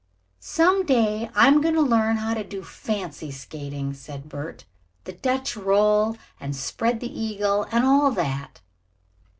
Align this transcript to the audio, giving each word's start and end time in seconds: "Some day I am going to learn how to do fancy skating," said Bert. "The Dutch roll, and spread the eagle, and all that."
"Some 0.39 0.83
day 0.83 1.29
I 1.35 1.47
am 1.47 1.61
going 1.61 1.75
to 1.75 1.81
learn 1.81 2.17
how 2.17 2.33
to 2.33 2.43
do 2.43 2.63
fancy 2.63 3.29
skating," 3.29 3.93
said 3.93 4.27
Bert. 4.29 4.65
"The 5.03 5.13
Dutch 5.13 5.55
roll, 5.55 6.17
and 6.39 6.55
spread 6.55 7.01
the 7.01 7.21
eagle, 7.21 7.67
and 7.71 7.85
all 7.85 8.09
that." 8.13 8.61